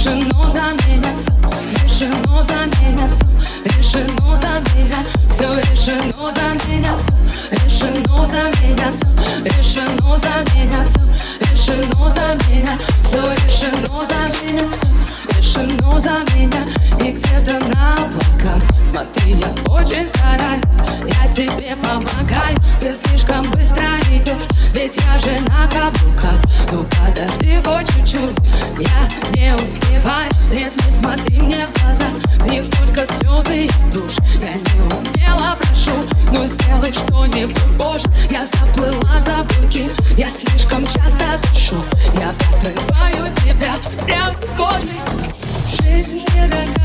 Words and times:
Решено 0.00 0.48
за 0.48 0.62
меня 0.86 1.14
все 1.14 1.30
Решено 1.84 2.42
за 2.42 2.54
меня 2.80 3.06
все 3.06 3.26
Решено 3.66 4.34
за 4.34 4.62
меня 4.72 5.04
Все 5.28 5.60
решено 5.60 6.32
за 6.32 6.66
меня 6.66 6.96
все 6.96 7.12
Решено 7.50 8.26
за 8.26 8.44
меня 8.62 8.90
все 8.90 9.10
Решено 9.44 10.18
за 10.18 10.44
меня 10.54 10.84
все 10.84 11.00
Решено 11.42 12.10
за 12.10 12.38
меня 12.48 12.78
Все 13.04 13.20
решено 13.44 14.06
за 14.06 14.42
меня 14.42 14.70
все 14.70 15.36
Решено 15.36 16.00
за 16.00 16.34
меня 16.34 16.64
И 16.98 17.12
где-то 17.12 17.62
на 17.66 17.92
облаках 17.92 18.62
Смотри, 18.82 19.34
я 19.34 19.48
очень 19.70 20.06
стараюсь 20.06 20.80
Я 21.06 21.28
тебе 21.30 21.76
помогаю. 21.76 22.56
Ты 22.80 22.94
слишком 22.94 23.50
быстро 23.50 23.84
идешь 24.10 24.48
Ведь 24.72 24.96
я 24.96 25.18
же 25.18 25.38
на 25.40 25.68
каблуках. 25.68 26.40
Ну 26.72 26.84
подожди 26.84 27.60
хоть 27.62 27.86
чуть-чуть 27.94 28.36
Я 28.78 29.29
не 29.50 29.62
успеваю 29.62 30.30
Нет, 30.52 30.72
не 30.84 30.92
смотри 30.92 31.40
мне 31.40 31.66
в 31.66 31.82
глаза 31.82 32.06
В 32.38 32.46
них 32.46 32.64
только 32.70 33.06
слезы 33.06 33.66
и 33.66 33.70
душ 33.92 34.16
Я 34.40 34.54
не 34.54 34.80
умела, 34.82 35.56
прошу 35.60 35.92
Но 36.32 36.46
сделай 36.46 36.92
что-нибудь, 36.92 37.56
боже 37.76 38.06
Я 38.30 38.46
заплыла 38.46 39.20
за 39.20 39.44
буки 39.44 39.90
Я 40.16 40.28
слишком 40.28 40.86
часто 40.86 41.24
дышу. 41.42 41.76
Я 42.18 42.30
отрываю 42.30 43.32
тебя 43.34 43.74
прямо 44.04 44.36
с 44.42 44.50
кожи 44.56 45.82
Жизнь 45.82 46.24
не 46.34 46.48
доказана, 46.48 46.79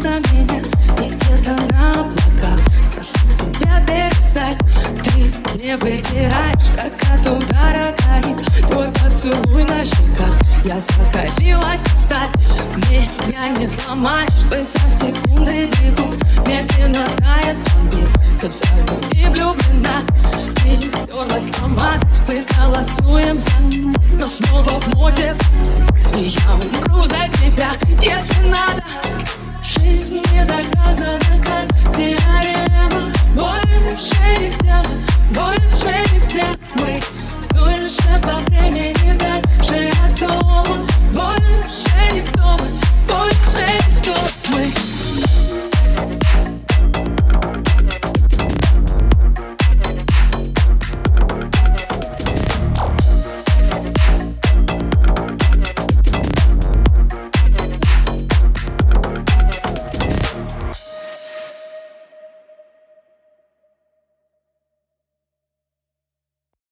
решено 0.00 0.20
за 0.20 0.20
меня 0.30 0.62
И 1.04 1.08
где-то 1.08 1.56
на 1.72 2.00
облаках 2.00 2.60
Прошу 2.94 3.12
тебя 3.36 3.80
перестать. 3.86 4.58
Ты 5.04 5.58
не 5.58 5.76
выбираешь, 5.76 6.70
как 6.76 6.92
от 7.12 7.26
удара 7.26 7.94
горит 7.98 8.36
Твой 8.68 8.88
поцелуй 8.92 9.64
на 9.64 9.84
щеках. 9.84 10.34
Я 10.64 10.80
закалилась 10.80 11.82
как 11.82 11.98
сталь 11.98 12.28
Меня 12.76 13.48
не 13.58 13.68
сломаешь. 13.68 14.44
Быстро 14.48 14.88
секунды 14.88 15.68
бегут 15.82 16.16
Медленно 16.46 17.06
тает 17.18 17.56
мир 17.92 18.08
Все 18.34 18.50
сразу 18.50 18.96
и 19.12 19.26
влюблена. 19.26 20.00
И 20.66 20.88
стерлась 20.88 21.50
помада 21.50 22.06
Мы 22.28 22.44
голосуем 22.56 23.38
за 23.38 23.50
Но 24.18 24.26
снова 24.28 24.80
в 24.80 24.94
моде. 24.94 25.34
И 26.16 26.24
я 26.24 26.54
умру 26.54 27.06
за 27.06 27.19